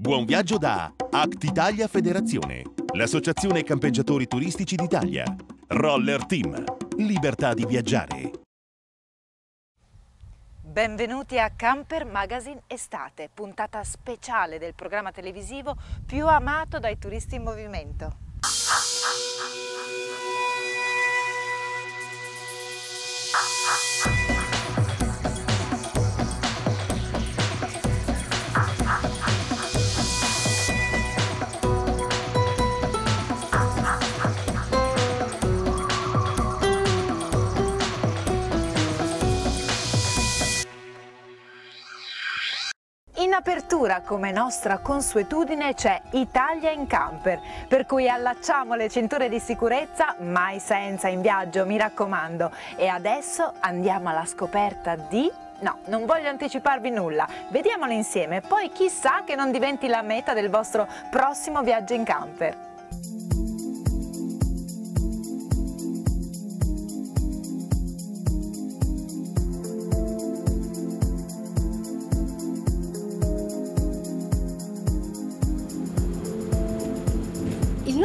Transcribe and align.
Buon 0.00 0.24
viaggio 0.24 0.56
da 0.56 0.90
Act 1.10 1.44
Italia 1.44 1.86
Federazione, 1.86 2.62
l'associazione 2.94 3.62
campeggiatori 3.62 4.26
turistici 4.26 4.74
d'Italia. 4.74 5.24
Roller 5.66 6.24
Team, 6.24 6.64
libertà 6.96 7.52
di 7.52 7.66
viaggiare. 7.66 8.30
Benvenuti 10.62 11.38
a 11.38 11.50
Camper 11.50 12.06
Magazine 12.06 12.62
Estate, 12.66 13.28
puntata 13.34 13.84
speciale 13.84 14.58
del 14.58 14.72
programma 14.72 15.12
televisivo 15.12 15.76
più 16.06 16.26
amato 16.26 16.78
dai 16.78 16.96
turisti 16.96 17.34
in 17.34 17.42
movimento. 17.42 18.16
Apertura, 43.40 44.02
come 44.04 44.32
nostra 44.32 44.78
consuetudine, 44.78 45.72
c'è 45.72 45.98
Italia 46.10 46.70
in 46.70 46.86
camper, 46.86 47.40
per 47.68 47.86
cui 47.86 48.06
allacciamo 48.06 48.74
le 48.74 48.90
cinture 48.90 49.30
di 49.30 49.40
sicurezza, 49.40 50.14
mai 50.18 50.58
senza 50.60 51.08
in 51.08 51.22
viaggio, 51.22 51.64
mi 51.64 51.78
raccomando. 51.78 52.50
E 52.76 52.86
adesso 52.86 53.54
andiamo 53.60 54.10
alla 54.10 54.26
scoperta 54.26 54.94
di... 54.94 55.30
No, 55.60 55.78
non 55.86 56.04
voglio 56.06 56.28
anticiparvi 56.28 56.90
nulla, 56.90 57.26
vediamolo 57.48 57.92
insieme, 57.92 58.42
poi 58.42 58.70
chissà 58.70 59.24
che 59.24 59.34
non 59.34 59.50
diventi 59.50 59.88
la 59.88 60.02
meta 60.02 60.32
del 60.34 60.50
vostro 60.50 60.86
prossimo 61.10 61.62
viaggio 61.62 61.94
in 61.94 62.04
camper. 62.04 63.29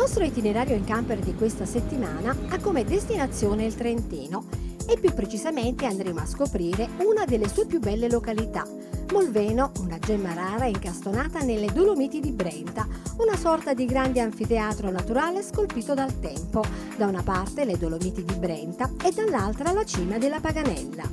Nostro 0.05 0.23
itinerario 0.23 0.75
in 0.75 0.83
camper 0.83 1.17
di 1.17 1.33
questa 1.33 1.65
settimana 1.65 2.35
ha 2.49 2.59
come 2.59 2.83
destinazione 2.83 3.65
il 3.65 3.73
Trentino 3.73 4.45
e 4.87 4.99
più 4.99 5.11
precisamente 5.15 5.87
andremo 5.87 6.19
a 6.19 6.27
scoprire 6.27 6.89
una 6.99 7.25
delle 7.25 7.49
sue 7.49 7.65
più 7.65 7.79
belle 7.79 8.07
località, 8.07 8.67
Molveno, 9.11 9.71
una 9.79 9.97
gemma 9.97 10.33
rara 10.35 10.67
incastonata 10.67 11.39
nelle 11.39 11.71
Dolomiti 11.73 12.19
di 12.19 12.31
Brenta, 12.31 12.87
una 13.17 13.35
sorta 13.35 13.73
di 13.73 13.85
grande 13.85 14.19
anfiteatro 14.19 14.91
naturale 14.91 15.41
scolpito 15.41 15.95
dal 15.95 16.19
tempo, 16.19 16.63
da 16.97 17.07
una 17.07 17.23
parte 17.23 17.65
le 17.65 17.75
Dolomiti 17.75 18.23
di 18.23 18.35
Brenta 18.35 18.91
e 19.03 19.11
dall'altra 19.11 19.71
la 19.71 19.85
cima 19.85 20.19
della 20.19 20.39
Paganella. 20.39 21.09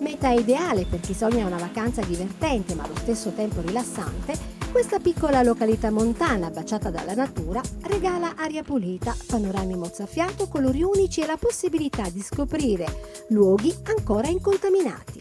Meta 0.00 0.30
ideale 0.32 0.84
per 0.84 1.00
chi 1.00 1.14
sogna 1.14 1.46
una 1.46 1.56
vacanza 1.56 2.02
divertente 2.02 2.74
ma 2.74 2.82
allo 2.82 2.96
stesso 2.96 3.30
tempo 3.30 3.62
rilassante 3.62 4.51
questa 4.72 4.98
piccola 4.98 5.42
località 5.42 5.90
montana, 5.90 6.48
baciata 6.48 6.88
dalla 6.88 7.12
natura, 7.12 7.60
regala 7.82 8.32
aria 8.36 8.62
pulita, 8.62 9.14
panorami 9.26 9.76
mozzafiato, 9.76 10.48
colori 10.48 10.82
unici 10.82 11.20
e 11.20 11.26
la 11.26 11.36
possibilità 11.36 12.08
di 12.08 12.22
scoprire 12.22 12.86
luoghi 13.28 13.72
ancora 13.84 14.28
incontaminati. 14.28 15.20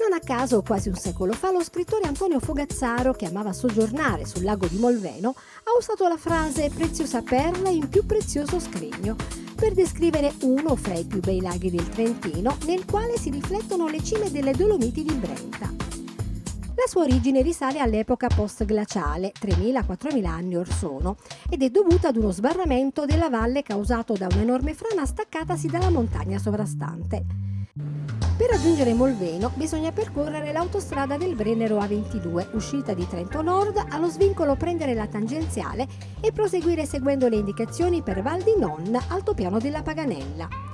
Non 0.00 0.12
a 0.12 0.20
caso, 0.20 0.62
quasi 0.62 0.88
un 0.88 0.94
secolo 0.94 1.32
fa, 1.32 1.50
lo 1.50 1.64
scrittore 1.64 2.06
Antonio 2.06 2.38
Fogazzaro, 2.38 3.12
che 3.12 3.26
amava 3.26 3.52
soggiornare 3.52 4.24
sul 4.24 4.44
lago 4.44 4.68
di 4.68 4.78
Molveno, 4.78 5.30
ha 5.30 5.76
usato 5.76 6.06
la 6.06 6.16
frase 6.16 6.70
preziosa 6.72 7.22
perla 7.22 7.70
in 7.70 7.88
più 7.88 8.06
prezioso 8.06 8.60
scrigno 8.60 9.16
per 9.56 9.72
descrivere 9.72 10.32
uno 10.42 10.76
fra 10.76 10.94
i 10.94 11.04
più 11.04 11.18
bei 11.18 11.40
laghi 11.40 11.70
del 11.70 11.88
Trentino, 11.88 12.56
nel 12.66 12.84
quale 12.84 13.18
si 13.18 13.30
riflettono 13.30 13.88
le 13.88 14.02
cime 14.02 14.30
delle 14.30 14.52
Dolomiti 14.52 15.02
di 15.02 15.14
Brenta. 15.14 15.91
La 16.74 16.88
sua 16.88 17.02
origine 17.02 17.42
risale 17.42 17.80
all'epoca 17.80 18.28
post-glaciale, 18.28 19.32
3.000-4.000 19.38 20.24
anni 20.24 20.56
or 20.56 20.66
sono, 20.66 21.16
ed 21.50 21.62
è 21.62 21.68
dovuta 21.68 22.08
ad 22.08 22.16
uno 22.16 22.30
sbarramento 22.30 23.04
della 23.04 23.28
valle 23.28 23.62
causato 23.62 24.14
da 24.14 24.26
un'enorme 24.32 24.72
frana 24.72 25.04
staccatasi 25.04 25.66
dalla 25.66 25.90
montagna 25.90 26.38
sovrastante. 26.38 27.24
Per 27.74 28.48
raggiungere 28.48 28.94
Molveno 28.94 29.50
bisogna 29.54 29.92
percorrere 29.92 30.50
l'autostrada 30.50 31.18
del 31.18 31.34
Brennero 31.34 31.78
A22, 31.78 32.48
uscita 32.54 32.94
di 32.94 33.06
Trento 33.06 33.42
Nord, 33.42 33.84
allo 33.90 34.08
svincolo 34.08 34.56
prendere 34.56 34.94
la 34.94 35.06
tangenziale 35.06 35.86
e 36.20 36.32
proseguire 36.32 36.86
seguendo 36.86 37.28
le 37.28 37.36
indicazioni 37.36 38.02
per 38.02 38.22
Val 38.22 38.42
di 38.42 38.54
Non, 38.58 38.98
altopiano 39.08 39.58
della 39.58 39.82
Paganella. 39.82 40.71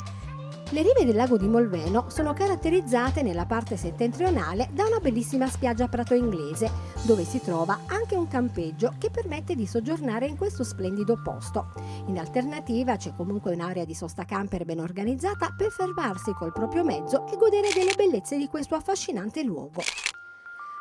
Le 0.70 0.82
rive 0.82 1.06
del 1.06 1.16
lago 1.16 1.38
di 1.38 1.48
Molveno 1.48 2.10
sono 2.10 2.34
caratterizzate 2.34 3.22
nella 3.22 3.46
parte 3.46 3.78
settentrionale 3.78 4.68
da 4.72 4.84
una 4.84 4.98
bellissima 4.98 5.48
spiaggia 5.48 5.88
prato 5.88 6.12
inglese, 6.12 6.70
dove 7.04 7.24
si 7.24 7.40
trova 7.40 7.80
anche 7.86 8.16
un 8.16 8.28
campeggio 8.28 8.92
che 8.98 9.08
permette 9.08 9.54
di 9.54 9.66
soggiornare 9.66 10.26
in 10.26 10.36
questo 10.36 10.64
splendido 10.64 11.18
posto. 11.22 11.72
In 12.08 12.18
alternativa 12.18 12.96
c'è 12.96 13.14
comunque 13.16 13.54
un'area 13.54 13.86
di 13.86 13.94
sosta 13.94 14.26
camper 14.26 14.66
ben 14.66 14.80
organizzata 14.80 15.54
per 15.56 15.70
fermarsi 15.70 16.32
col 16.32 16.52
proprio 16.52 16.84
mezzo 16.84 17.26
e 17.28 17.38
godere 17.38 17.68
delle 17.72 17.94
bellezze 17.96 18.36
di 18.36 18.46
questo 18.46 18.74
affascinante 18.74 19.42
luogo. 19.42 19.80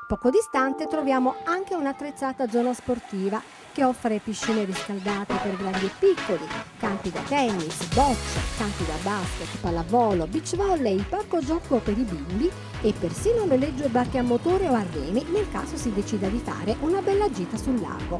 Poco 0.07 0.29
distante 0.29 0.87
troviamo 0.87 1.35
anche 1.43 1.75
un'attrezzata 1.75 2.47
zona 2.47 2.73
sportiva 2.73 3.41
che 3.73 3.83
offre 3.83 4.21
piscine 4.23 4.63
riscaldate 4.63 5.35
per 5.43 5.57
grandi 5.57 5.85
e 5.87 5.91
piccoli, 5.99 6.47
campi 6.79 7.11
da 7.11 7.19
tennis, 7.27 7.93
bocce, 7.93 8.39
campi 8.57 8.85
da 8.85 8.95
basket, 9.03 9.59
pallavolo, 9.59 10.25
beach 10.27 10.55
volley, 10.55 11.03
parco 11.09 11.41
gioco 11.41 11.79
per 11.79 11.97
i 11.97 12.03
bimbi 12.03 12.49
e 12.83 12.93
persino 12.93 13.43
noleggio 13.43 13.83
e 13.83 13.89
barche 13.89 14.17
a 14.17 14.23
motore 14.23 14.69
o 14.69 14.75
a 14.75 14.85
remi 14.93 15.25
nel 15.29 15.51
caso 15.51 15.75
si 15.75 15.91
decida 15.91 16.29
di 16.29 16.39
fare 16.39 16.77
una 16.79 17.01
bella 17.01 17.29
gita 17.29 17.57
sul 17.57 17.77
lago. 17.81 18.19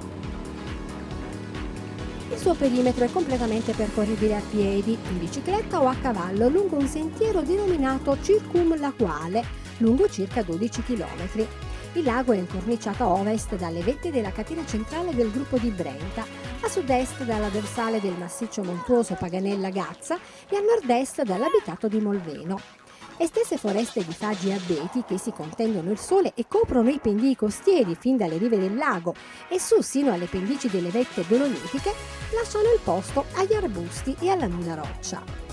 Il 2.30 2.38
suo 2.38 2.54
perimetro 2.54 3.06
è 3.06 3.12
completamente 3.14 3.72
percorribile 3.72 4.36
a 4.36 4.42
piedi, 4.42 4.92
in 4.92 5.20
bicicletta 5.20 5.82
o 5.82 5.88
a 5.88 5.96
cavallo 5.96 6.50
lungo 6.50 6.76
un 6.76 6.88
sentiero 6.88 7.44
denominato 7.44 8.18
Circum 8.22 8.78
Laquale, 8.78 9.42
lungo 9.78 10.10
circa 10.10 10.44
12 10.44 10.84
km. 10.84 11.48
Il 11.98 12.04
lago 12.04 12.32
è 12.32 12.38
incorniciato 12.38 13.04
a 13.06 13.08
ovest 13.08 13.56
dalle 13.56 13.82
vette 13.82 14.12
della 14.12 14.32
catena 14.32 14.64
centrale 14.68 15.16
del 15.16 15.32
gruppo 15.32 15.58
di 15.58 15.72
Brenta, 15.72 16.24
a 16.62 16.70
sud-est 16.70 17.24
dalla 17.24 17.50
dorsale 17.50 18.00
del 18.00 18.14
massiccio 18.16 18.64
montuoso 18.64 19.16
Paganella-Gazza 19.16 20.20
e 20.48 20.58
a 20.58 20.60
nord-est 20.60 21.24
dall'abitato 21.24 21.88
di 21.88 22.00
Molveno. 22.00 22.62
Estese 23.18 23.58
foreste 23.58 24.06
di 24.06 24.14
faggi 24.14 24.50
e 24.50 24.54
abeti 24.54 25.04
che 25.08 25.18
si 25.18 25.32
contendono 25.32 25.90
il 25.90 25.98
sole 25.98 26.34
e 26.36 26.46
coprono 26.48 26.90
i 26.92 27.00
pendii 27.00 27.36
costieri 27.36 27.98
fin 28.00 28.16
dalle 28.16 28.38
rive 28.38 28.60
del 28.60 28.76
lago 28.76 29.16
e 29.50 29.60
su 29.60 29.82
sino 29.82 30.14
alle 30.14 30.28
pendici 30.28 30.70
delle 30.70 30.90
vette 30.90 31.26
dolomitiche 31.28 31.92
lasciano 32.32 32.72
il 32.72 32.80
posto 32.84 33.26
agli 33.38 33.56
arbusti 33.56 34.16
e 34.20 34.30
alla 34.30 34.46
nuda 34.46 34.76
roccia. 34.76 35.47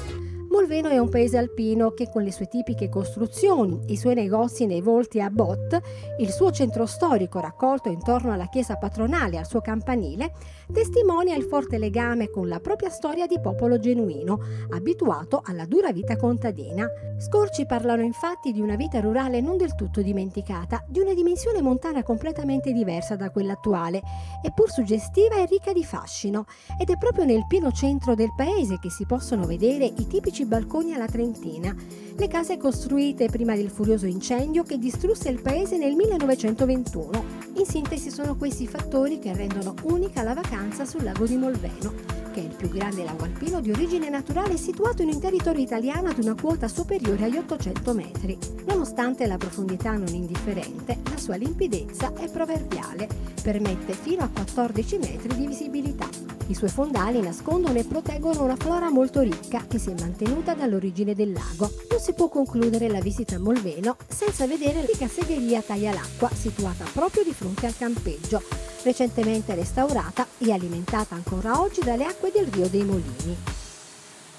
Molveno 0.54 0.88
è 0.88 0.98
un 0.98 1.08
paese 1.08 1.36
alpino 1.36 1.90
che 1.94 2.08
con 2.08 2.22
le 2.22 2.30
sue 2.30 2.46
tipiche 2.46 2.88
costruzioni, 2.88 3.86
i 3.86 3.96
suoi 3.96 4.14
negozi 4.14 4.66
nei 4.66 4.80
volti 4.80 5.20
a 5.20 5.28
bot, 5.28 5.80
il 6.20 6.30
suo 6.30 6.52
centro 6.52 6.86
storico 6.86 7.40
raccolto 7.40 7.88
intorno 7.88 8.32
alla 8.32 8.46
chiesa 8.46 8.76
patronale 8.76 9.34
e 9.34 9.38
al 9.38 9.48
suo 9.48 9.60
campanile, 9.60 10.32
testimonia 10.72 11.34
il 11.34 11.42
forte 11.42 11.76
legame 11.76 12.30
con 12.30 12.46
la 12.46 12.60
propria 12.60 12.88
storia 12.88 13.26
di 13.26 13.40
popolo 13.40 13.80
genuino, 13.80 14.38
abituato 14.70 15.42
alla 15.44 15.64
dura 15.64 15.90
vita 15.90 16.16
contadina. 16.16 16.86
Scorci 17.18 17.66
parlano 17.66 18.02
infatti 18.02 18.52
di 18.52 18.60
una 18.60 18.76
vita 18.76 19.00
rurale 19.00 19.40
non 19.40 19.56
del 19.56 19.74
tutto 19.74 20.02
dimenticata, 20.02 20.84
di 20.86 21.00
una 21.00 21.14
dimensione 21.14 21.62
montana 21.62 22.04
completamente 22.04 22.70
diversa 22.70 23.16
da 23.16 23.30
quella 23.30 23.54
attuale, 23.54 24.00
eppur 24.40 24.70
suggestiva 24.70 25.34
e 25.34 25.46
ricca 25.46 25.72
di 25.72 25.84
fascino, 25.84 26.44
ed 26.78 26.90
è 26.90 26.96
proprio 26.96 27.24
nel 27.24 27.44
pieno 27.48 27.72
centro 27.72 28.14
del 28.14 28.32
paese 28.36 28.78
che 28.78 28.90
si 28.90 29.04
possono 29.04 29.46
vedere 29.46 29.86
i 29.86 30.06
tipici 30.06 30.42
balconi 30.46 30.94
alla 30.94 31.06
Trentina, 31.06 31.74
le 32.16 32.28
case 32.28 32.56
costruite 32.56 33.28
prima 33.28 33.54
del 33.54 33.70
furioso 33.70 34.06
incendio 34.06 34.62
che 34.62 34.78
distrusse 34.78 35.28
il 35.28 35.40
paese 35.40 35.76
nel 35.76 35.94
1921. 35.94 37.24
In 37.56 37.66
sintesi 37.66 38.10
sono 38.10 38.36
questi 38.36 38.66
fattori 38.66 39.18
che 39.18 39.34
rendono 39.34 39.74
unica 39.82 40.22
la 40.22 40.34
vacanza 40.34 40.84
sul 40.84 41.02
lago 41.02 41.26
di 41.26 41.36
Molveno. 41.36 42.23
Che 42.34 42.40
è 42.40 42.44
il 42.44 42.56
più 42.56 42.68
grande 42.68 43.04
lago 43.04 43.22
alpino 43.22 43.60
di 43.60 43.70
origine 43.70 44.08
naturale 44.08 44.56
situato 44.56 45.02
in 45.02 45.10
un 45.10 45.20
territorio 45.20 45.62
italiano 45.62 46.08
ad 46.08 46.18
una 46.18 46.34
quota 46.34 46.66
superiore 46.66 47.26
agli 47.26 47.36
800 47.36 47.94
metri. 47.94 48.36
Nonostante 48.66 49.24
la 49.26 49.36
profondità 49.36 49.92
non 49.92 50.08
indifferente, 50.08 50.98
la 51.08 51.16
sua 51.16 51.36
limpidezza 51.36 52.12
è 52.16 52.28
proverbiale, 52.28 53.06
permette 53.40 53.92
fino 53.92 54.24
a 54.24 54.30
14 54.34 54.98
metri 54.98 55.36
di 55.36 55.46
visibilità. 55.46 56.08
I 56.48 56.54
suoi 56.54 56.70
fondali 56.70 57.20
nascondono 57.20 57.78
e 57.78 57.84
proteggono 57.84 58.42
una 58.42 58.56
flora 58.56 58.90
molto 58.90 59.20
ricca 59.20 59.64
che 59.68 59.78
si 59.78 59.90
è 59.90 59.94
mantenuta 60.00 60.54
dall'origine 60.54 61.14
del 61.14 61.32
lago. 61.32 61.70
Non 61.88 62.00
si 62.00 62.14
può 62.14 62.28
concludere 62.28 62.88
la 62.88 63.00
visita 63.00 63.36
a 63.36 63.38
Molveno 63.38 63.96
senza 64.08 64.44
vedere 64.48 64.82
l'antica 64.94 65.06
segheria 65.06 65.62
Taglia 65.62 65.92
l'acqua 65.92 66.28
situata 66.34 66.84
proprio 66.92 67.22
di 67.22 67.32
fronte 67.32 67.66
al 67.66 67.76
campeggio, 67.76 68.42
recentemente 68.84 69.54
restaurata 69.54 70.26
e 70.38 70.52
alimentata 70.52 71.14
ancora 71.14 71.60
oggi 71.60 71.80
dalle 71.80 72.04
acque 72.04 72.30
del 72.30 72.46
Rio 72.46 72.68
dei 72.68 72.84
Molini. 72.84 73.36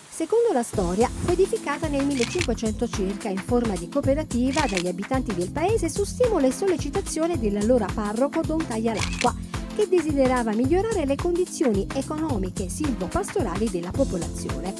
Secondo 0.07 0.53
la 0.53 0.63
storia, 0.63 1.09
fu 1.09 1.31
edificata 1.31 1.88
nel 1.88 2.06
1500 2.06 2.88
circa 2.88 3.27
in 3.27 3.39
forma 3.39 3.75
di 3.75 3.89
cooperativa 3.89 4.65
dagli 4.65 4.88
abitanti 4.88 5.33
del 5.33 5.51
paese 5.51 5.89
su 5.89 6.06
stimolo 6.06 6.45
e 6.45 6.53
sollecitazione 6.53 7.38
dell'allora 7.38 7.88
parroco 7.94 8.39
Don 8.39 8.65
Taglialacqua, 8.65 9.36
che 9.75 9.89
desiderava 9.89 10.53
migliorare 10.53 11.06
le 11.06 11.15
condizioni 11.15 11.86
economiche 11.94 12.65
e 12.65 12.69
silvopastorali 12.69 13.69
della 13.69 13.91
popolazione. 13.91 14.74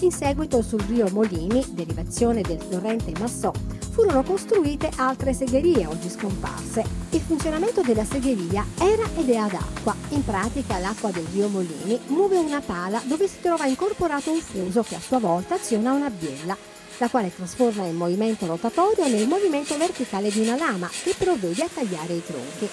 In 0.00 0.12
seguito 0.12 0.62
sul 0.62 0.80
rio 0.84 1.10
Molini, 1.10 1.62
derivazione 1.72 2.40
del 2.40 2.66
torrente 2.66 3.12
Massò, 3.18 3.52
furono 3.90 4.22
costruite 4.22 4.88
altre 4.96 5.34
segherie 5.34 5.86
oggi 5.86 6.08
scomparse. 6.08 6.84
Il 7.10 7.20
funzionamento 7.20 7.82
della 7.82 8.04
segheria 8.04 8.64
era 8.78 9.04
ed 9.16 9.28
è 9.28 9.36
ad 9.36 9.52
acqua. 9.52 9.94
In 10.10 10.24
pratica 10.24 10.78
l'acqua 10.78 11.10
del 11.10 11.26
rio 11.32 11.48
Molini 11.48 11.98
muove 12.06 12.38
una 12.38 12.60
pala 12.60 13.02
dove 13.04 13.28
si 13.28 13.40
trova 13.40 13.66
incorporato 13.66 14.30
un 14.30 14.40
fuso 14.40 14.82
che 14.82 14.94
a 14.94 15.00
sua 15.00 15.18
volta 15.18 15.56
aziona 15.56 15.92
una 15.92 16.10
biella 16.10 16.56
la 16.98 17.08
quale 17.08 17.34
trasforma 17.34 17.86
il 17.86 17.94
movimento 17.94 18.46
rotatorio 18.46 19.08
nel 19.08 19.26
movimento 19.26 19.76
verticale 19.78 20.30
di 20.30 20.40
una 20.40 20.56
lama 20.56 20.88
che 20.88 21.14
provvede 21.16 21.62
a 21.62 21.68
tagliare 21.72 22.12
i 22.12 22.22
tronchi. 22.24 22.68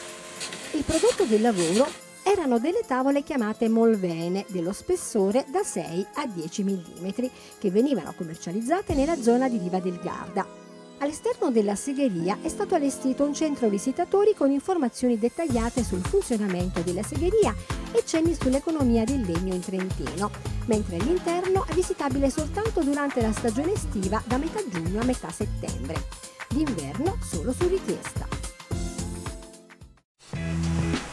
Il 0.74 0.84
prodotto 0.84 1.24
del 1.24 1.42
lavoro 1.42 1.88
erano 2.24 2.60
delle 2.60 2.82
tavole 2.86 3.24
chiamate 3.24 3.70
molvene 3.70 4.46
dello 4.50 4.74
spessore 4.74 5.46
da 5.50 5.64
6 5.64 6.08
a 6.16 6.28
10 6.28 6.64
mm 6.64 7.08
che 7.58 7.72
venivano 7.72 8.14
commercializzate 8.18 8.94
nella 8.94 9.16
zona 9.22 9.48
di 9.48 9.58
Riva 9.58 9.80
del 9.80 9.98
Garda. 10.04 10.67
All'esterno 11.00 11.52
della 11.52 11.76
segheria 11.76 12.40
è 12.42 12.50
stato 12.50 12.74
allestito 12.74 13.24
un 13.24 13.34
centro 13.34 13.70
visitatori 13.70 14.34
con 14.34 14.50
informazioni 14.50 15.20
dettagliate 15.20 15.84
sul 15.84 16.04
funzionamento 16.04 16.82
della 16.82 17.04
segheria 17.04 17.54
e 17.92 18.04
cenni 18.04 18.34
sull'economia 18.34 19.04
del 19.04 19.22
legno 19.22 19.54
in 19.54 19.62
Trentino, 19.62 20.32
mentre 20.66 20.98
l'interno 20.98 21.66
è 21.68 21.74
visitabile 21.74 22.32
soltanto 22.32 22.82
durante 22.82 23.22
la 23.22 23.32
stagione 23.32 23.74
estiva 23.74 24.22
da 24.26 24.38
metà 24.38 24.60
giugno 24.68 25.02
a 25.02 25.06
metà 25.06 25.30
settembre, 25.30 26.08
d'inverno 26.50 27.18
solo 27.22 27.54
su 27.54 27.68
richiesta. 27.68 28.37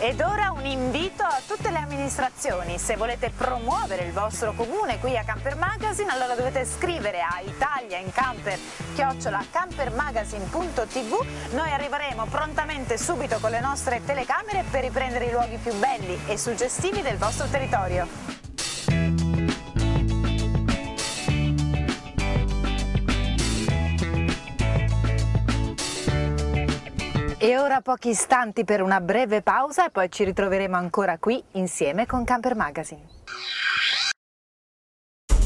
Ed 0.05 0.21
ora 0.21 0.51
un 0.51 0.67
invito 0.67 1.23
a 1.23 1.41
tutte 1.47 1.71
le 1.71 1.79
amministrazioni, 1.79 2.79
se 2.79 2.95
volete 2.95 3.31
promuovere 3.31 4.05
il 4.05 4.13
vostro 4.13 4.53
comune 4.53 4.99
qui 4.99 5.17
a 5.17 5.25
Camper 5.25 5.57
Magazine 5.57 6.13
allora 6.13 6.35
dovete 6.35 6.67
scrivere 6.67 7.23
a 7.23 7.41
Italia 7.41 7.97
in 7.97 8.13
Camper 8.13 8.59
chiocciola 8.95 9.43
noi 11.53 11.73
arriveremo 11.73 12.27
prontamente 12.27 12.99
subito 12.99 13.39
con 13.41 13.51
le 13.51 13.61
nostre 13.61 14.05
telecamere 14.05 14.67
per 14.71 14.83
riprendere 14.83 15.25
i 15.25 15.31
luoghi 15.31 15.57
più 15.57 15.73
belli 15.77 16.19
e 16.27 16.37
suggestivi 16.37 17.01
del 17.01 17.17
vostro 17.17 17.47
territorio. 17.47 18.44
E 27.45 27.59
ora 27.59 27.83
pochi 27.83 28.09
istanti 28.09 28.65
per 28.65 28.81
una 28.81 29.03
breve 29.03 29.43
pausa 29.43 29.85
e 29.85 29.91
poi 29.91 30.11
ci 30.11 30.25
ritroveremo 30.25 30.77
ancora 30.77 31.19
qui 31.19 31.45
insieme 31.53 32.07
con 32.07 32.25
Camper 32.25 32.55
Magazine. 32.55 33.03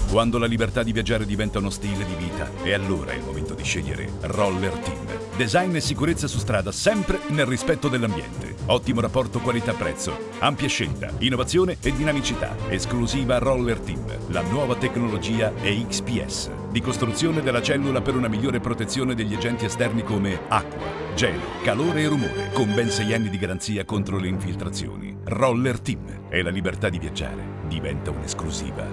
Quando 0.08 0.38
la 0.38 0.46
libertà 0.46 0.84
di 0.84 0.92
viaggiare 0.92 1.26
diventa 1.26 1.58
uno 1.58 1.70
stile 1.70 2.04
di 2.04 2.14
vita, 2.14 2.48
è 2.62 2.72
allora 2.72 3.14
il 3.14 3.24
momento 3.24 3.54
di 3.54 3.64
scegliere 3.64 4.08
Roller 4.20 4.74
Team. 4.74 5.06
Design 5.36 5.74
e 5.74 5.80
sicurezza 5.80 6.28
su 6.28 6.38
strada 6.38 6.70
sempre 6.70 7.18
nel 7.30 7.46
rispetto 7.46 7.88
dell'ambiente. 7.88 8.54
Ottimo 8.66 9.00
rapporto 9.00 9.40
qualità-prezzo, 9.40 10.30
ampia 10.38 10.68
scelta, 10.68 11.10
innovazione 11.18 11.78
e 11.82 11.92
dinamicità. 11.92 12.54
Esclusiva 12.68 13.38
Roller 13.38 13.80
Team, 13.80 14.04
la 14.28 14.42
nuova 14.42 14.76
tecnologia 14.76 15.52
è 15.60 15.74
XPS, 15.84 16.50
di 16.70 16.80
costruzione 16.80 17.42
della 17.42 17.62
cellula 17.62 18.00
per 18.00 18.16
una 18.16 18.28
migliore 18.28 18.60
protezione 18.60 19.14
degli 19.14 19.34
agenti 19.34 19.64
esterni 19.64 20.02
come 20.02 20.38
acqua 20.48 21.08
gelo, 21.18 21.42
calore 21.64 22.02
e 22.02 22.06
rumore, 22.06 22.50
con 22.52 22.72
ben 22.72 22.88
6 22.88 23.12
anni 23.12 23.28
di 23.28 23.38
garanzia 23.38 23.84
contro 23.84 24.18
le 24.18 24.28
infiltrazioni. 24.28 25.16
Roller 25.24 25.80
Team 25.80 26.26
e 26.28 26.42
la 26.42 26.50
libertà 26.50 26.88
di 26.88 27.00
viaggiare 27.00 27.42
diventa 27.66 28.12
un'esclusiva. 28.12 28.86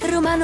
Romano 0.00 0.43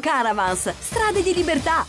Caravans, 0.01 0.73
strade 0.79 1.21
di 1.21 1.33
libertà. 1.33 1.85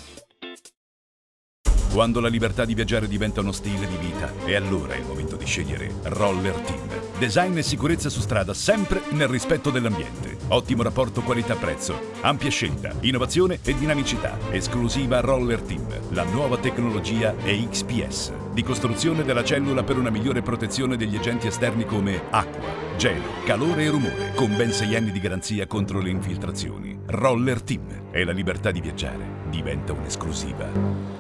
Quando 1.93 2.21
la 2.21 2.29
libertà 2.29 2.65
di 2.65 2.75
viaggiare 2.75 3.09
diventa 3.09 3.41
uno 3.41 3.53
stile 3.53 3.87
di 3.87 3.97
vita, 3.97 4.33
è 4.45 4.55
allora 4.55 4.95
il 4.95 5.05
momento 5.05 5.37
di 5.37 5.45
scegliere 5.45 5.93
Roller 6.05 6.55
Team. 6.61 6.89
Design 7.19 7.57
e 7.59 7.63
sicurezza 7.63 8.09
su 8.09 8.21
strada 8.21 8.55
sempre 8.55 9.03
nel 9.11 9.29
rispetto 9.29 9.71
dell'ambiente. 9.71 10.39
Ottimo 10.49 10.83
rapporto 10.83 11.23
qualità-prezzo, 11.23 12.13
ampia 12.23 12.51
scelta, 12.51 12.95
innovazione 13.01 13.59
e 13.63 13.75
dinamicità. 13.77 14.39
Esclusiva 14.51 15.21
Roller 15.21 15.61
Team, 15.61 15.87
la 16.11 16.25
nuova 16.25 16.57
tecnologia 16.57 17.35
è 17.37 17.55
XPS, 17.69 18.33
di 18.53 18.63
costruzione 18.63 19.25
della 19.25 19.43
cellula 19.43 19.83
per 19.83 19.97
una 19.97 20.11
migliore 20.11 20.43
protezione 20.43 20.97
degli 20.97 21.17
agenti 21.17 21.47
esterni 21.47 21.85
come 21.85 22.23
acqua, 22.31 22.69
gelo, 22.97 23.23
calore 23.45 23.85
e 23.85 23.89
rumore, 23.89 24.33
con 24.35 24.55
ben 24.57 24.73
6 24.73 24.95
anni 24.95 25.11
di 25.11 25.21
garanzia 25.21 25.67
contro 25.67 26.01
le 26.01 26.11
infiltrazioni. 26.11 26.99
Roller 27.07 27.63
Team 27.63 28.09
e 28.11 28.25
la 28.25 28.33
libertà 28.33 28.71
di 28.71 28.81
viaggiare 28.81 29.41
diventa 29.49 29.93
un'esclusiva. 29.93 31.11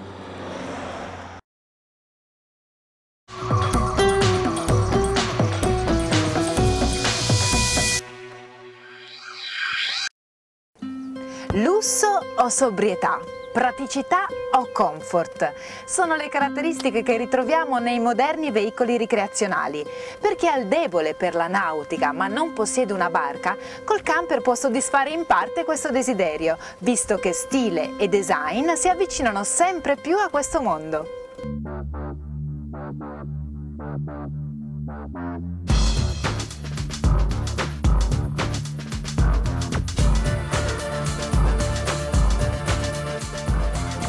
Lusso 11.55 12.07
o 12.37 12.49
sobrietà? 12.49 13.42
Praticità 13.53 14.27
o 14.53 14.71
comfort? 14.73 15.53
Sono 15.85 16.17
le 16.17 16.31
caratteristiche 16.31 17.03
che 17.03 17.19
ritroviamo 17.19 17.79
nei 17.79 18.01
moderni 18.01 18.51
veicoli 18.51 18.97
ricreazionali. 18.97 19.85
Per 20.19 20.37
chi 20.37 20.49
ha 20.49 20.57
il 20.57 20.69
debole 20.69 21.13
per 21.15 21.35
la 21.35 21.49
nautica 21.49 22.13
ma 22.13 22.29
non 22.29 22.55
possiede 22.55 22.95
una 22.95 23.11
barca, 23.11 23.55
col 23.85 24.01
camper 24.01 24.41
può 24.41 24.55
soddisfare 24.55 25.11
in 25.11 25.27
parte 25.27 25.65
questo 25.65 25.91
desiderio, 25.91 26.57
visto 26.79 27.19
che 27.19 27.35
stile 27.35 27.97
e 27.99 28.09
design 28.09 28.73
si 28.73 28.89
avvicinano 28.89 29.45
sempre 29.45 29.97
più 29.97 30.17
a 30.17 30.31
questo 30.31 30.63
mondo. 30.63 31.07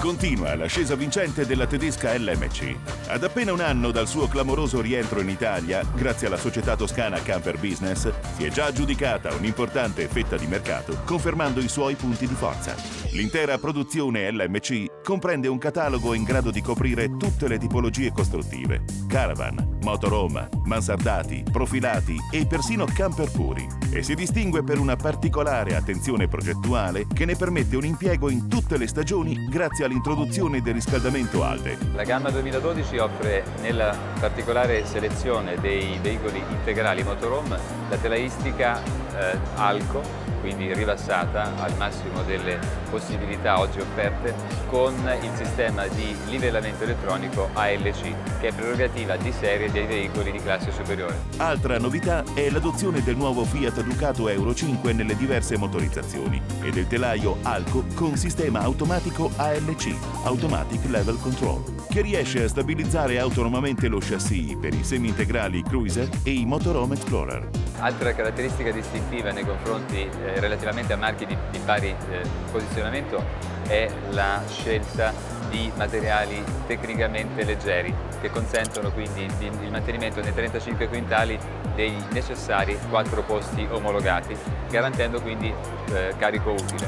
Continua 0.03 0.53
l'ascesa 0.55 0.95
vincente 0.95 1.45
della 1.45 1.65
tedesca 1.65 2.13
LMC. 2.13 2.75
Ad 3.07 3.23
appena 3.23 3.53
un 3.53 3.61
anno 3.61 3.89
dal 3.89 4.05
suo 4.05 4.27
clamoroso 4.27 4.81
rientro 4.81 5.21
in 5.21 5.29
Italia, 5.29 5.81
grazie 5.95 6.27
alla 6.27 6.35
società 6.35 6.75
toscana 6.75 7.21
Camper 7.21 7.57
Business, 7.57 8.11
si 8.35 8.43
è 8.43 8.49
già 8.49 8.65
aggiudicata 8.65 9.33
un'importante 9.33 10.09
fetta 10.09 10.35
di 10.35 10.45
mercato, 10.45 10.99
confermando 11.05 11.61
i 11.61 11.69
suoi 11.69 11.95
punti 11.95 12.27
di 12.27 12.35
forza. 12.35 12.75
L'intera 13.11 13.57
produzione 13.57 14.29
LMC 14.29 14.92
comprende 15.03 15.47
un 15.47 15.59
catalogo 15.59 16.13
in 16.13 16.23
grado 16.23 16.49
di 16.49 16.61
coprire 16.61 17.17
tutte 17.17 17.47
le 17.47 17.59
tipologie 17.59 18.11
costruttive: 18.11 18.83
caravan, 19.07 19.77
motorhome, 19.83 20.49
mansardati, 20.63 21.43
profilati 21.51 22.17
e 22.31 22.47
persino 22.47 22.85
camper 22.85 23.29
puri. 23.29 23.67
E 23.91 24.01
si 24.01 24.15
distingue 24.15 24.63
per 24.63 24.79
una 24.79 24.95
particolare 24.95 25.75
attenzione 25.75 26.27
progettuale 26.27 27.05
che 27.13 27.25
ne 27.25 27.35
permette 27.35 27.75
un 27.75 27.85
impiego 27.85 28.29
in 28.29 28.47
tutte 28.47 28.77
le 28.77 28.87
stagioni 28.87 29.47
grazie 29.47 29.85
all'introduzione 29.85 30.61
del 30.61 30.73
riscaldamento 30.73 31.43
ALDE. 31.43 31.77
La 31.93 32.03
gamma 32.03 32.31
2012 32.31 32.97
offre 32.97 33.43
nella 33.61 33.95
particolare 34.19 34.85
selezione 34.85 35.59
dei 35.59 35.99
veicoli 36.01 36.41
integrali 36.49 37.03
motorhome 37.03 37.59
la 37.89 37.97
telaistica 37.97 38.81
eh, 38.83 39.37
Alco 39.55 40.22
quindi 40.43 40.73
rilassata 40.73 41.53
al 41.63 41.73
massimo 41.77 42.21
delle 42.23 42.59
possibilità 42.89 43.59
oggi 43.59 43.79
offerte 43.79 44.35
con 44.67 44.93
il 45.21 45.31
sistema 45.35 45.87
di 45.87 46.13
livellamento 46.27 46.83
elettronico 46.83 47.47
ALC 47.53 48.41
che 48.41 48.49
è 48.49 48.53
prerogativa 48.53 49.15
di 49.15 49.31
serie 49.31 49.71
dei 49.71 49.85
veicoli 49.85 50.33
di 50.33 50.39
classe 50.39 50.69
superiore. 50.73 51.17
Altra 51.37 51.79
novità 51.79 52.25
è 52.33 52.49
l'adozione 52.49 53.01
del 53.01 53.15
nuovo 53.15 53.45
Fiat 53.45 53.81
Ducato 53.83 54.27
Euro 54.27 54.53
5 54.53 54.91
nelle 54.91 55.15
diverse 55.15 55.57
motorizzazioni 55.57 56.41
e 56.61 56.71
del 56.71 56.87
telaio 56.87 57.37
Alco 57.43 57.85
con 57.95 58.17
sistema 58.17 58.59
automatico 58.59 59.31
ALC, 59.37 59.95
Automatic 60.25 60.83
Level 60.89 61.19
Control, 61.21 61.63
che 61.89 62.01
riesce 62.01 62.43
a 62.43 62.49
stabilizzare 62.49 63.17
autonomamente 63.17 63.87
lo 63.87 63.99
chassis 64.01 64.57
per 64.59 64.73
i 64.73 64.83
semi-integrali 64.83 65.63
Cruiser 65.63 66.09
e 66.23 66.31
i 66.31 66.45
Motorhome 66.45 66.95
Explorer. 66.95 67.62
Altra 67.83 68.13
caratteristica 68.13 68.71
distintiva 68.71 69.33
nei 69.33 69.43
confronti 69.43 70.03
eh, 70.03 70.39
relativamente 70.39 70.93
a 70.93 70.95
marchi 70.95 71.25
di, 71.25 71.37
di 71.51 71.59
pari 71.59 71.89
eh, 71.89 72.21
posizionamento 72.49 73.21
è 73.67 73.89
la 74.11 74.41
scelta 74.47 75.11
di 75.49 75.69
materiali 75.75 76.41
tecnicamente 76.65 77.43
leggeri 77.43 77.93
che 78.21 78.29
consentono 78.29 78.89
quindi 78.89 79.23
il 79.25 79.69
mantenimento 79.69 80.21
nei 80.21 80.33
35 80.33 80.87
quintali 80.87 81.37
dei 81.75 81.93
necessari 82.13 82.77
4 82.89 83.21
posti 83.23 83.67
omologati, 83.69 84.33
garantendo 84.69 85.19
quindi 85.21 85.53
eh, 85.91 86.13
carico 86.17 86.51
utile. 86.51 86.87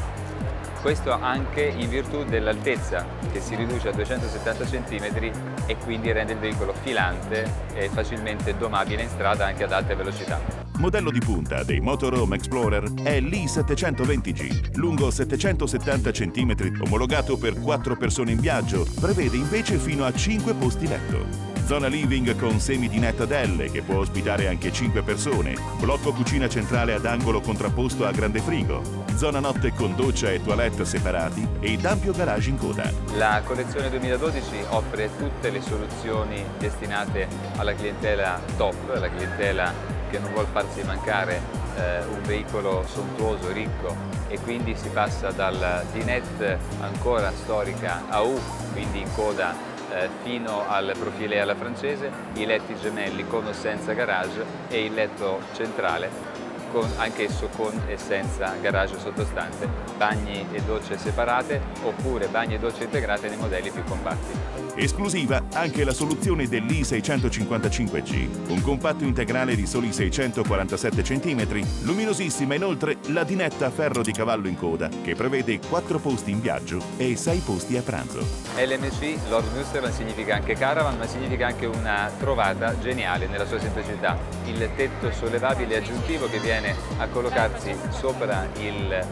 Questo 0.82 1.12
anche 1.12 1.64
in 1.64 1.90
virtù 1.90 2.24
dell'altezza 2.24 3.06
che 3.34 3.42
si 3.42 3.56
riduce 3.56 3.90
a 3.90 3.92
270 3.92 4.64
cm 4.64 5.32
e 5.66 5.76
quindi 5.76 6.14
rende 6.14 6.32
il 6.32 6.40
veicolo 6.40 6.74
filante 6.74 7.52
e 7.74 7.90
facilmente 7.90 8.56
domabile 8.56 9.02
in 9.02 9.10
strada 9.10 9.48
anche 9.48 9.66
ad 9.66 9.74
alte 9.74 9.94
velocità. 9.94 10.65
Modello 10.78 11.10
di 11.10 11.20
punta 11.20 11.64
dei 11.64 11.80
Motorhome 11.80 12.36
Explorer 12.36 12.94
è 13.02 13.22
l'I720G, 13.22 14.76
lungo 14.76 15.10
770 15.10 16.12
cm, 16.12 16.82
omologato 16.82 17.38
per 17.38 17.60
4 17.60 17.96
persone 17.96 18.32
in 18.32 18.40
viaggio, 18.40 18.86
prevede 19.00 19.38
invece 19.38 19.78
fino 19.78 20.04
a 20.04 20.14
5 20.14 20.54
posti 20.56 20.86
letto. 20.86 21.54
Zona 21.66 21.88
living 21.88 22.36
con 22.36 22.60
semi 22.60 22.90
di 22.90 23.00
netta 23.00 23.24
L 23.24 23.72
che 23.72 23.82
può 23.82 24.00
ospitare 24.00 24.48
anche 24.48 24.72
5 24.72 25.02
persone, 25.02 25.56
blocco 25.80 26.12
cucina 26.12 26.48
centrale 26.50 26.94
ad 26.94 27.06
angolo 27.06 27.40
contrapposto 27.40 28.06
a 28.06 28.12
grande 28.12 28.40
frigo, 28.40 28.84
zona 29.16 29.40
notte 29.40 29.72
con 29.74 29.96
doccia 29.96 30.30
e 30.30 30.44
toilette 30.44 30.86
separati 30.86 31.48
ed 31.62 31.86
ampio 31.86 32.12
garage 32.12 32.50
in 32.50 32.58
coda. 32.58 32.92
La 33.16 33.42
collezione 33.44 33.90
2012 33.90 34.66
offre 34.70 35.10
tutte 35.18 35.50
le 35.50 35.62
soluzioni 35.62 36.44
destinate 36.60 37.28
alla 37.56 37.74
clientela 37.74 38.40
top, 38.58 38.92
alla 38.94 39.10
clientela 39.10 39.95
che 40.16 40.20
non 40.22 40.32
vuole 40.32 40.48
farsi 40.50 40.82
mancare 40.84 41.42
eh, 41.76 42.06
un 42.06 42.22
veicolo 42.24 42.86
sontuoso, 42.88 43.52
ricco 43.52 43.94
e 44.28 44.40
quindi 44.40 44.74
si 44.76 44.88
passa 44.90 45.32
dal 45.32 45.84
dinette 45.92 46.58
ancora 46.80 47.32
storica 47.32 48.04
a 48.08 48.22
U, 48.22 48.40
quindi 48.72 49.02
in 49.02 49.14
coda 49.14 49.54
eh, 49.92 50.08
fino 50.24 50.68
al 50.70 50.94
profile 50.98 51.42
alla 51.42 51.56
francese, 51.56 52.10
i 52.36 52.46
letti 52.46 52.76
gemelli 52.80 53.28
con 53.28 53.46
o 53.46 53.52
senza 53.52 53.92
garage 53.92 54.44
e 54.70 54.86
il 54.86 54.94
letto 54.94 55.42
centrale 55.54 56.35
con, 56.76 56.92
anch'esso 56.98 57.48
con 57.56 57.72
e 57.88 57.98
senza 57.98 58.54
garage 58.60 59.00
sottostante, 59.00 59.66
bagni 59.96 60.46
e 60.52 60.62
docce 60.64 60.98
separate 60.98 61.62
oppure 61.84 62.28
bagni 62.28 62.56
e 62.56 62.60
docce 62.60 62.84
integrate 62.84 63.30
nei 63.30 63.38
modelli 63.38 63.72
più 63.72 63.82
compatti. 63.86 64.64
Esclusiva 64.78 65.42
anche 65.54 65.86
la 65.86 65.94
soluzione 65.94 66.50
dell'I655G, 66.50 68.50
un 68.50 68.62
compatto 68.62 69.06
integrale 69.06 69.56
di 69.56 69.66
soli 69.66 69.94
647 69.94 71.02
cm, 71.02 71.66
luminosissima 71.84 72.56
inoltre 72.56 72.98
la 73.08 73.24
dinetta 73.24 73.68
a 73.68 73.70
ferro 73.70 74.02
di 74.02 74.12
cavallo 74.12 74.50
in 74.50 74.58
coda, 74.58 74.90
che 75.02 75.16
prevede 75.16 75.60
4 75.60 75.98
posti 76.00 76.32
in 76.32 76.42
viaggio 76.42 76.82
e 76.98 77.16
6 77.16 77.40
posti 77.40 77.78
a 77.78 77.84
pranzo. 77.84 78.20
LMC, 78.58 79.30
Lord 79.30 79.50
Musterland 79.54 79.94
significa 79.94 80.36
anche 80.36 80.56
caravan, 80.56 80.98
ma 80.98 81.08
significa 81.08 81.48
anche 81.48 81.68
una 81.68 82.12
trovata 82.20 82.78
geniale 82.78 83.28
nella 83.28 83.46
sua 83.46 83.62
semplicità. 83.62 84.18
Il 84.44 84.70
tetto 84.76 85.10
sollevabile 85.12 85.78
aggiuntivo 85.78 86.30
che 86.30 86.40
viene 86.40 86.65
a 86.98 87.08
collocarsi 87.08 87.76
sopra 87.90 88.48
il 88.60 89.06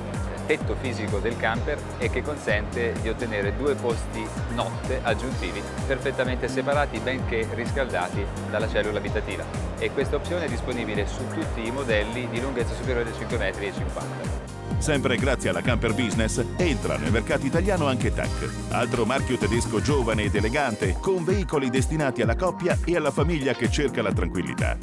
tetto 0.45 0.75
fisico 0.79 1.19
del 1.19 1.38
camper 1.38 1.77
e 1.98 2.10
che 2.10 2.22
consente 2.22 2.93
di 3.01 3.10
ottenere 3.10 3.55
due 3.55 3.75
posti 3.75 4.25
notte 4.53 5.00
aggiuntivi 5.01 5.62
perfettamente 5.88 6.48
separati 6.48 7.00
benché 7.00 7.48
riscaldati 7.53 8.25
dalla 8.50 8.67
cellula 8.67 9.00
abitativa 9.00 9.43
e 9.79 9.91
questa 9.91 10.15
opzione 10.15 10.45
è 10.45 10.50
disponibile 10.50 11.07
su 11.07 11.25
tutti 11.27 11.65
i 11.65 11.72
modelli 11.72 12.27
di 12.29 12.41
lunghezza 12.41 12.74
superiore 12.74 13.10
ai 13.10 13.25
5,50 13.25 13.74
m. 13.79 14.43
Sempre 14.79 15.15
grazie 15.15 15.50
alla 15.50 15.62
Camper 15.62 15.93
Business 15.93 16.43
entra 16.57 16.98
nel 16.98 17.12
mercato 17.12 17.45
italiano 17.45 17.88
anche 17.88 18.13
TEC, 18.13 18.50
altro 18.72 19.05
marchio 19.05 19.38
tedesco 19.38 19.81
giovane 19.81 20.24
ed 20.24 20.36
elegante 20.36 20.98
con 21.00 21.24
veicoli 21.24 21.69
destinati 21.69 22.22
alla 22.22 22.36
coppia 22.36 22.77
e 22.83 22.98
alla 22.98 23.12
famiglia 23.12 23.53
che 23.53 23.72
cerca 23.72 24.01
la 24.01 24.12
tranquillità. 24.12 24.77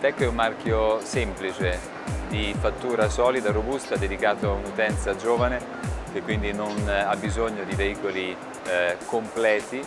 TEC 0.00 0.20
è 0.20 0.26
un 0.26 0.34
marchio 0.34 0.98
semplice, 1.02 1.78
di 2.30 2.54
fattura 2.58 3.10
solida, 3.10 3.52
robusta, 3.52 3.96
dedicato 3.96 4.50
a 4.50 4.54
un'utenza 4.54 5.14
giovane 5.14 5.88
che 6.10 6.22
quindi 6.22 6.52
non 6.52 6.74
ha 6.88 7.14
bisogno 7.16 7.64
di 7.64 7.74
veicoli 7.74 8.34
eh, 8.66 8.96
completi 9.04 9.80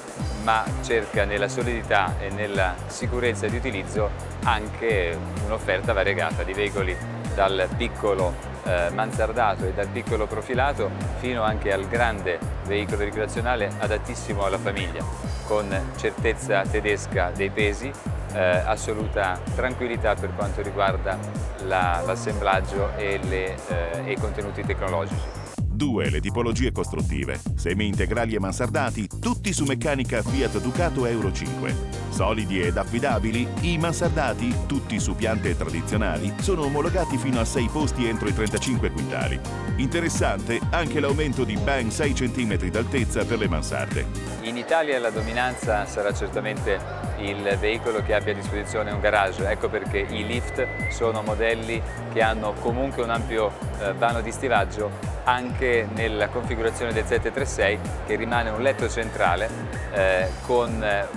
ma 0.43 0.63
cerca 0.82 1.25
nella 1.25 1.48
solidità 1.48 2.13
e 2.20 2.29
nella 2.29 2.75
sicurezza 2.88 3.48
di 3.48 3.58
utilizzo 3.58 4.10
anche 4.43 5.17
un'offerta 5.46 5.93
variegata 5.93 6.43
di 6.43 6.53
veicoli 6.53 6.96
dal 7.34 7.67
piccolo 7.75 8.34
eh, 8.63 8.89
mansardato 8.93 9.65
e 9.65 9.74
dal 9.74 9.88
piccolo 9.88 10.27
profilato 10.27 10.91
fino 11.20 11.41
anche 11.41 11.74
al 11.74 11.88
grande 11.88 12.39
veicolo 12.65 13.03
ricreazionale 13.03 13.70
adattissimo 13.79 14.46
alla 14.46 14.60
famiglia 14.60 15.03
con 15.46 15.91
certezza 15.98 16.62
tedesca 16.62 17.32
dei 17.36 17.50
pesi 17.50 17.91
eh, 18.33 18.61
assoluta 18.65 19.39
tranquillità 19.55 20.15
per 20.15 20.33
quanto 20.35 20.61
riguarda 20.61 21.17
l'assemblaggio 21.65 22.91
la, 22.95 23.03
e, 23.03 23.19
eh, 23.67 24.01
e 24.05 24.11
i 24.11 24.17
contenuti 24.17 24.63
tecnologici. 24.63 25.42
Due 25.74 26.12
le 26.12 26.20
tipologie 26.20 26.72
costruttive, 26.72 27.42
semi-integrali 27.56 28.36
e 28.36 28.39
mansardati, 28.39 29.10
tutti 29.20 29.51
su 29.51 29.65
meccanica 29.65 30.22
Fiat 30.22 30.62
Ducato 30.62 31.08
Euro 31.08 31.34
5. 31.34 32.01
Solidi 32.10 32.62
ed 32.62 32.77
affidabili, 32.77 33.48
i 33.62 33.80
mansardati, 33.80 34.53
tutti 34.68 35.00
su 35.00 35.15
piante 35.15 35.58
tradizionali, 35.58 36.32
sono 36.42 36.65
omologati 36.65 37.18
fino 37.18 37.39
a 37.39 37.46
6 37.46 37.70
posti 37.70 38.06
entro 38.06 38.30
i 38.30 38.36
35 38.36 38.92
quintali. 38.92 39.39
Interessante 39.77 40.60
anche 40.70 41.00
l'aumento 41.00 41.44
di 41.44 41.58
ben 41.58 41.89
6 41.89 42.13
cm 42.13 42.70
d'altezza 42.70 43.25
per 43.25 43.39
le 43.39 43.48
mansarde. 43.48 44.06
In 44.44 44.58
Italia 44.58 45.00
la 45.00 45.10
dominanza 45.10 45.88
sarà 45.88 46.13
certamente 46.13 46.80
il 47.18 47.58
veicolo 47.60 48.03
che 48.03 48.13
abbia 48.13 48.34
a 48.34 48.36
disposizione 48.36 48.92
un 48.92 49.00
garage, 49.00 49.50
ecco 49.50 49.70
perché 49.70 50.06
i 50.08 50.24
lift 50.24 50.92
sono 50.92 51.24
modelli 51.24 51.82
che 52.13 52.22
hanno 52.22 52.53
comunque 52.60 53.01
un 53.01 53.10
ampio 53.10 53.51
eh, 53.80 53.94
vano 53.94 54.22
di 54.22 54.32
stivaggio 54.32 55.12
anche 55.24 55.88
nella 55.94 56.27
configurazione 56.27 56.94
del 56.94 57.06
736 57.06 57.80
che 58.06 58.15
rimane 58.15 58.50
un 58.50 58.62
letto 58.62 58.89
centrale 58.89 59.50
eh, 59.92 60.30
con 60.46 60.84
eh, 60.84 61.08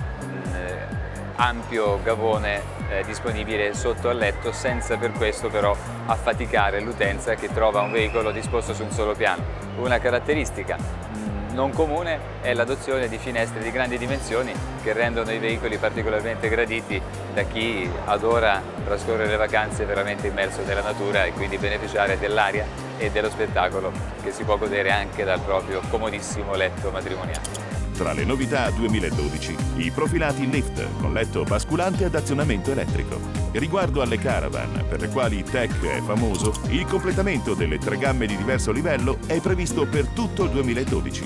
ampio 1.37 2.01
gavone 2.01 2.75
eh, 2.89 3.03
disponibile 3.05 3.73
sotto 3.73 4.09
al 4.09 4.17
letto 4.17 4.51
senza 4.51 4.97
per 4.97 5.11
questo 5.11 5.49
però 5.49 5.75
affaticare 6.05 6.79
l'utenza 6.79 7.35
che 7.35 7.51
trova 7.51 7.81
un 7.81 7.91
veicolo 7.91 8.31
disposto 8.31 8.73
su 8.73 8.83
un 8.83 8.91
solo 8.91 9.13
piano. 9.13 9.43
Una 9.77 9.99
caratteristica 9.99 10.77
mm, 10.77 11.53
non 11.53 11.71
comune 11.71 12.19
è 12.41 12.53
l'adozione 12.53 13.07
di 13.07 13.17
finestre 13.17 13.61
di 13.61 13.71
grandi 13.71 13.97
dimensioni 13.97 14.51
che 14.81 14.93
rendono 14.93 15.31
i 15.31 15.37
veicoli 15.37 15.77
particolarmente 15.77 16.49
graditi 16.49 16.99
da 17.33 17.43
chi 17.43 17.89
adora 18.05 18.61
trascorrere 18.85 19.29
le 19.29 19.37
vacanze 19.37 19.85
veramente 19.85 20.27
immerso 20.27 20.63
nella 20.65 20.81
natura 20.81 21.25
e 21.25 21.33
quindi 21.33 21.57
beneficiare 21.57 22.17
dell'aria 22.17 22.86
e 22.97 23.11
dello 23.11 23.29
spettacolo 23.29 23.91
che 24.21 24.31
si 24.31 24.43
può 24.43 24.57
godere 24.57 24.91
anche 24.91 25.23
dal 25.23 25.39
proprio 25.41 25.81
comodissimo 25.89 26.55
letto 26.55 26.91
matrimoniale. 26.91 27.75
Tra 27.97 28.13
le 28.13 28.25
novità 28.25 28.69
2012, 28.69 29.55
i 29.77 29.89
profilati 29.89 30.47
lift 30.47 30.85
con 31.01 31.13
letto 31.13 31.43
basculante 31.43 32.05
ad 32.05 32.13
azionamento 32.13 32.71
elettrico. 32.71 33.19
Riguardo 33.53 34.03
alle 34.03 34.19
caravan, 34.19 34.85
per 34.87 35.01
le 35.01 35.09
quali 35.09 35.41
Tech 35.41 35.81
è 35.83 35.99
famoso, 36.01 36.53
il 36.67 36.85
completamento 36.85 37.55
delle 37.55 37.79
tre 37.79 37.97
gambe 37.97 38.27
di 38.27 38.37
diverso 38.37 38.71
livello 38.71 39.17
è 39.25 39.39
previsto 39.39 39.87
per 39.87 40.05
tutto 40.09 40.43
il 40.43 40.51
2012. 40.51 41.25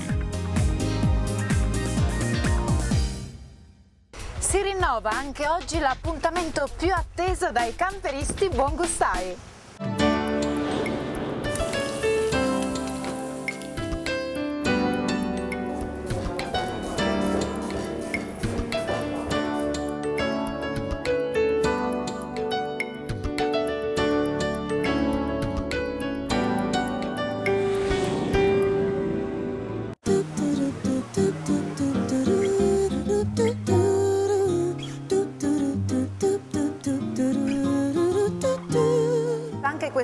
Si 4.38 4.62
rinnova 4.62 5.10
anche 5.10 5.46
oggi 5.48 5.78
l'appuntamento 5.78 6.66
più 6.74 6.90
atteso 6.90 7.52
dai 7.52 7.74
camperisti 7.74 8.48
buongustai. 8.48 9.36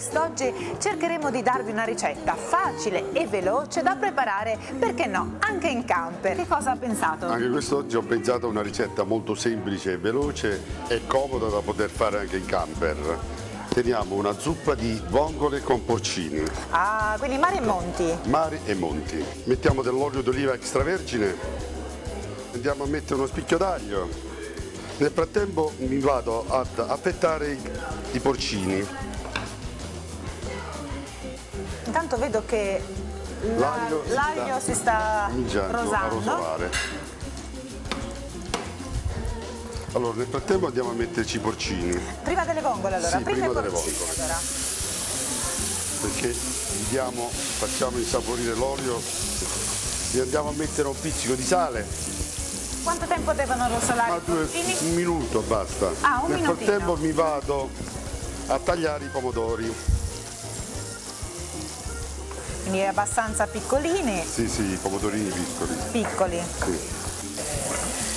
Quest'oggi 0.02 0.54
cercheremo 0.78 1.28
di 1.28 1.42
darvi 1.42 1.72
una 1.72 1.82
ricetta 1.82 2.36
facile 2.36 3.10
e 3.12 3.26
veloce 3.26 3.82
da 3.82 3.96
preparare, 3.96 4.56
perché 4.78 5.06
no, 5.06 5.38
anche 5.40 5.66
in 5.66 5.84
camper. 5.84 6.36
Che 6.36 6.46
cosa 6.46 6.70
ha 6.70 6.76
pensato? 6.76 7.26
Anche 7.26 7.48
quest'oggi 7.50 7.96
ho 7.96 8.02
pensato 8.02 8.46
a 8.46 8.48
una 8.48 8.62
ricetta 8.62 9.02
molto 9.02 9.34
semplice 9.34 9.94
e 9.94 9.98
veloce 9.98 10.62
e 10.86 11.04
comoda 11.08 11.48
da 11.48 11.58
poter 11.62 11.90
fare 11.90 12.20
anche 12.20 12.36
in 12.36 12.46
camper. 12.46 13.18
Teniamo 13.70 14.14
una 14.14 14.38
zuppa 14.38 14.76
di 14.76 15.02
vongole 15.08 15.62
con 15.62 15.84
porcini, 15.84 16.44
Ah, 16.70 17.16
quindi 17.18 17.36
mare 17.36 17.56
e 17.56 17.60
monti. 17.60 18.18
mari 18.26 18.60
e 18.66 18.74
monti. 18.74 19.24
Mettiamo 19.46 19.82
dell'olio 19.82 20.22
d'oliva 20.22 20.52
extravergine, 20.54 21.34
andiamo 22.54 22.84
a 22.84 22.86
mettere 22.86 23.14
uno 23.16 23.26
spicchio 23.26 23.58
d'aglio. 23.58 24.08
Nel 24.98 25.10
frattempo 25.12 25.72
mi 25.78 25.98
vado 25.98 26.44
ad 26.48 26.78
affettare 26.86 27.56
i 28.12 28.18
porcini. 28.20 28.86
Intanto 31.88 32.18
vedo 32.18 32.42
che 32.44 32.82
la- 33.56 33.76
L'aglio 33.76 34.02
si 34.06 34.12
l'aglio 34.12 34.58
sta 34.60 35.30
si 35.32 35.48
sta 35.48 35.68
rosando. 35.70 36.56
Allora, 39.94 40.16
nel 40.18 40.26
frattempo 40.28 40.66
andiamo 40.66 40.90
a 40.90 40.92
metterci 40.92 41.36
i 41.36 41.40
porcini, 41.40 41.98
Prima 42.22 42.44
delle 42.44 42.60
vongole 42.60 42.96
allora, 42.96 43.16
Sì, 43.16 43.22
prima 43.22 43.46
i 43.46 43.48
delle 43.54 43.68
vongole. 43.70 43.94
allora. 44.18 44.38
perché 46.02 46.34
diamo, 46.90 47.28
facciamo 47.32 47.96
insaporire 47.96 48.54
l'olio, 48.54 49.00
gli 50.10 50.18
andiamo 50.20 50.50
a 50.50 50.52
mettere 50.52 50.88
un 50.88 51.00
pizzico 51.00 51.32
di 51.34 51.42
sale, 51.44 51.86
Quanto 52.84 53.06
tempo 53.06 53.32
devono 53.32 53.66
rosolare 53.68 54.10
ma 54.10 54.16
i 54.16 54.20
due- 54.24 54.48
un 54.80 54.94
minuto 54.94 55.40
basta. 55.40 55.90
Ah, 56.02 56.20
un 56.22 56.30
Nel 56.30 56.40
minutino. 56.42 56.54
frattempo 56.70 56.96
mi 56.96 57.12
vado 57.12 57.68
a 58.48 58.58
tagliare 58.58 59.04
i 59.06 59.08
pomodori. 59.08 59.74
Quindi 62.68 62.84
abbastanza 62.86 63.46
piccolini, 63.46 64.22
Sì, 64.30 64.46
sì, 64.46 64.60
i 64.60 64.76
pomodorini 64.76 65.30
piccoli. 65.30 65.74
piccoli. 65.90 66.38
Sì. 66.64 66.78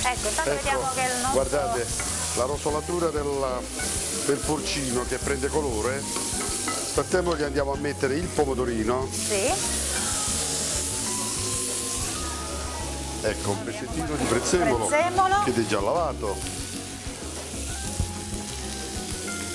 Ecco, 0.06 0.28
intanto 0.28 0.50
Ecco, 0.50 0.62
vediamo 0.62 0.88
che 0.94 1.00
il 1.00 1.12
nostro... 1.22 1.30
guardate 1.32 1.86
la 2.36 2.44
rosolatura 2.44 3.08
del, 3.08 3.60
del 4.26 4.36
porcino 4.36 5.06
che 5.08 5.16
prende 5.16 5.48
colore. 5.48 6.02
Frattempo 6.02 7.34
gli 7.34 7.42
andiamo 7.44 7.72
a 7.72 7.76
mettere 7.78 8.16
il 8.16 8.26
pomodorino, 8.26 9.08
Sì, 9.10 9.50
ecco 13.22 13.50
un 13.52 13.64
pezzettino 13.64 14.16
di 14.16 14.24
prezzemolo, 14.24 14.84
Prezzemolo. 14.84 15.42
che 15.44 15.54
è 15.54 15.66
già 15.66 15.80
lavato. 15.80 16.36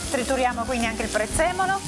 trituriamo 0.10 0.64
quindi 0.64 0.88
anche 0.88 1.04
il 1.04 1.10
prezzemolo 1.10 1.80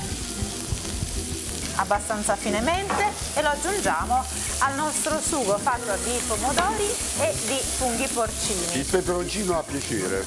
abbastanza 1.76 2.36
finemente 2.36 3.06
e 3.36 3.42
lo 3.42 3.50
aggiungiamo 3.50 4.24
al 4.60 4.76
nostro 4.76 5.20
sugo 5.20 5.58
fatto 5.58 5.96
di 6.04 6.20
pomodori 6.28 6.90
e 7.20 7.34
di 7.46 7.60
funghi 7.78 8.08
porcini. 8.08 8.80
Il 8.80 8.86
peperoncino 8.86 9.58
a 9.58 9.64
piacere. 9.64 10.26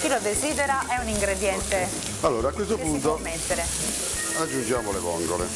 Chi 0.00 0.08
lo 0.08 0.18
desidera 0.20 0.86
è 0.86 1.00
un 1.00 1.08
ingrediente 1.08 1.88
Allora 2.20 2.50
a 2.50 2.52
questo 2.52 2.76
punto 2.78 3.20
aggiungiamo 4.38 4.92
le 4.92 4.98
vongole. 4.98 5.46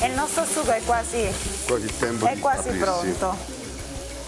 E 0.00 0.06
il 0.06 0.12
nostro 0.14 0.44
sugo 0.44 0.70
è 0.70 0.80
quasi, 0.84 1.28
Quasi 1.66 1.88
è 2.24 2.38
quasi 2.38 2.70
pronto. 2.70 3.57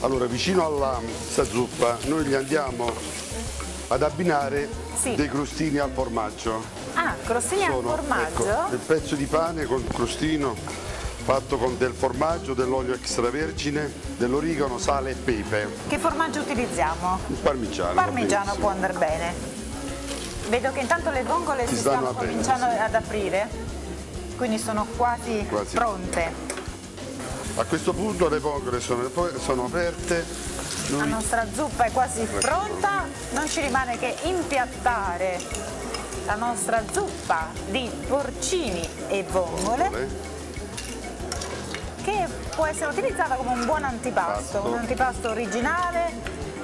Allora 0.00 0.24
vicino 0.26 0.64
alla 0.64 0.98
sta 1.28 1.44
zuppa 1.44 1.98
noi 2.06 2.24
gli 2.24 2.34
andiamo 2.34 2.90
ad 3.88 4.02
abbinare 4.02 4.68
Sì. 4.98 5.14
dei 5.14 5.28
crostini 5.28 5.78
al 5.78 5.90
formaggio. 5.92 6.62
Ah, 6.94 7.14
crostini 7.24 7.64
al 7.64 7.72
Sono, 7.72 7.88
formaggio? 7.88 8.44
ecco, 8.48 8.72
il 8.72 8.78
pezzo 8.78 9.14
di 9.14 9.26
pane 9.26 9.64
con 9.64 9.80
il 9.80 9.92
crostino 9.92 10.54
fatto 11.22 11.58
con 11.58 11.76
del 11.76 11.92
formaggio, 11.92 12.54
dell'olio 12.54 12.94
extravergine, 12.94 13.92
dell'origano, 14.16 14.78
sale 14.78 15.10
e 15.10 15.14
pepe. 15.14 15.68
Che 15.86 15.98
formaggio 15.98 16.40
utilizziamo? 16.40 17.18
Il 17.26 17.36
parmigiano. 17.36 17.94
Parmigiano 17.94 18.52
va 18.54 18.58
può 18.58 18.68
andare 18.70 18.92
bene. 18.94 19.34
Vedo 20.48 20.72
che 20.72 20.80
intanto 20.80 21.10
le 21.10 21.22
vongole 21.22 21.66
Si 21.66 21.74
si, 21.74 21.80
stanno 21.80 21.96
stanno 21.96 22.10
aprendo, 22.10 22.42
cominciando 22.42 22.74
sì. 22.74 22.80
ad 22.82 22.94
aprire, 22.94 23.48
quindi 24.36 24.58
sono 24.58 24.86
quasi, 24.96 25.44
Quasi. 25.48 25.74
pronte. 25.76 26.48
A 27.56 27.64
questo 27.64 27.92
punto 27.92 28.28
le 28.28 28.38
vongole 28.38 28.80
sono, 28.80 29.10
sono 29.38 29.64
aperte. 29.64 30.24
La 30.90 30.98
Noi 30.98 31.08
nostra 31.08 31.46
zuppa 31.52 31.84
è 31.84 31.92
quasi 31.92 32.24
pronta, 32.40 33.06
non 33.32 33.48
ci 33.48 33.60
rimane 33.60 33.98
che 33.98 34.16
impiattare 34.22 35.38
la 36.26 36.34
nostra 36.34 36.82
zuppa 36.90 37.48
di 37.68 37.90
porcini 38.06 38.88
e 39.08 39.24
vongole 39.28 40.28
che 42.02 42.26
può 42.54 42.66
essere 42.66 42.90
utilizzata 42.90 43.34
come 43.34 43.52
un 43.52 43.64
buon 43.66 43.84
antipasto, 43.84 44.58
Pasto. 44.58 44.68
un 44.68 44.78
antipasto 44.78 45.30
originale, 45.30 46.12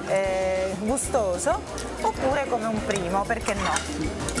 eh, 0.07 0.75
gustoso, 0.79 1.61
oppure 2.01 2.45
come 2.47 2.65
un 2.65 2.85
primo, 2.85 3.23
perché 3.23 3.53
no? 3.53 4.35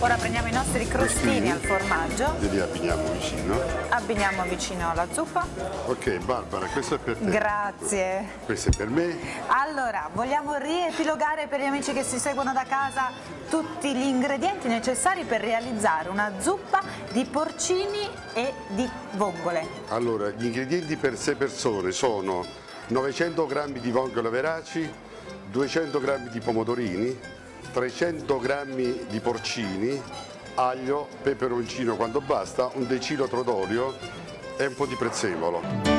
Ora 0.00 0.16
prendiamo 0.16 0.48
i 0.48 0.52
nostri 0.52 0.86
crostini 0.86 1.50
al 1.50 1.60
formaggio, 1.60 2.34
li 2.38 2.60
abbiniamo 2.60 3.10
vicino. 3.12 3.58
abbiniamo 3.88 4.42
vicino 4.42 4.90
alla 4.90 5.06
zuppa. 5.10 5.46
Ok 5.86 6.18
Barbara, 6.18 6.66
questo 6.66 6.96
è 6.96 6.98
per 6.98 7.16
te. 7.16 7.30
Grazie. 7.30 8.28
questo 8.44 8.68
è 8.68 8.76
per 8.76 8.88
me. 8.90 9.16
Allora, 9.46 10.10
vogliamo 10.12 10.56
riepilogare 10.56 11.46
per 11.46 11.60
gli 11.60 11.64
amici 11.64 11.94
che 11.94 12.02
si 12.02 12.18
seguono 12.18 12.52
da 12.52 12.64
casa 12.68 13.12
tutti 13.48 13.94
gli 13.94 14.04
ingredienti 14.04 14.68
necessari 14.68 15.24
per 15.24 15.40
realizzare 15.40 16.10
una 16.10 16.32
zuppa 16.38 16.82
di 17.12 17.24
porcini 17.24 18.06
e 18.34 18.52
di 18.68 18.86
vongole. 19.12 19.66
Allora, 19.88 20.28
gli 20.30 20.44
ingredienti 20.44 20.96
per 20.96 21.16
6 21.16 21.34
persone 21.36 21.92
sono 21.92 22.44
900 22.88 23.46
g 23.46 23.78
di 23.78 23.90
vongole 23.90 24.28
veraci, 24.28 24.92
200 25.54 26.00
g 26.00 26.30
di 26.30 26.40
pomodorini, 26.40 27.16
300 27.72 28.38
g 28.40 29.06
di 29.06 29.20
porcini, 29.20 30.02
aglio, 30.56 31.06
peperoncino 31.22 31.94
quando 31.94 32.20
basta, 32.20 32.72
un 32.74 32.88
decilitro 32.88 33.44
d'olio 33.44 33.94
e 34.56 34.66
un 34.66 34.74
po' 34.74 34.86
di 34.86 34.96
prezzemolo. 34.96 35.93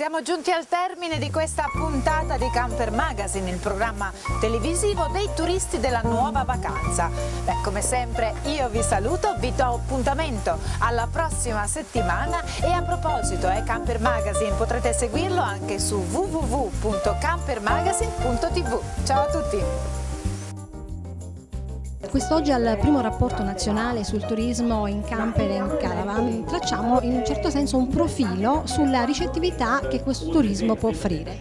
Siamo 0.00 0.22
giunti 0.22 0.50
al 0.50 0.66
termine 0.66 1.18
di 1.18 1.30
questa 1.30 1.66
puntata 1.70 2.38
di 2.38 2.48
Camper 2.48 2.90
Magazine, 2.90 3.50
il 3.50 3.58
programma 3.58 4.10
televisivo 4.40 5.08
dei 5.12 5.28
turisti 5.34 5.78
della 5.78 6.00
nuova 6.00 6.42
vacanza. 6.42 7.10
Beh, 7.44 7.60
come 7.62 7.82
sempre 7.82 8.32
io 8.44 8.70
vi 8.70 8.82
saluto, 8.82 9.34
vi 9.36 9.54
do 9.54 9.74
appuntamento 9.74 10.58
alla 10.78 11.06
prossima 11.06 11.66
settimana 11.66 12.42
e 12.62 12.72
a 12.72 12.80
proposito, 12.80 13.50
eh, 13.50 13.62
Camper 13.62 14.00
Magazine 14.00 14.56
potrete 14.56 14.94
seguirlo 14.94 15.42
anche 15.42 15.78
su 15.78 15.96
www.campermagazine.tv. 15.96 18.80
Ciao 19.04 19.20
a 19.20 19.26
tutti! 19.26 19.99
Quest'oggi 22.10 22.50
al 22.50 22.76
primo 22.80 23.00
rapporto 23.00 23.44
nazionale 23.44 24.02
sul 24.02 24.26
turismo 24.26 24.88
in 24.88 25.00
camper 25.02 25.48
e 25.48 25.54
in 25.54 25.76
caravan 25.80 26.44
tracciamo 26.44 27.00
in 27.02 27.12
un 27.12 27.24
certo 27.24 27.50
senso 27.50 27.76
un 27.76 27.86
profilo 27.86 28.62
sulla 28.66 29.04
ricettività 29.04 29.78
che 29.88 30.02
questo 30.02 30.28
turismo 30.28 30.74
può 30.74 30.88
offrire. 30.88 31.38